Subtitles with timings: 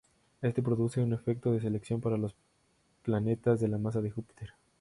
[0.41, 2.35] Esto produce un efecto de selección para los
[3.03, 4.55] planetas de la masa de Júpiter.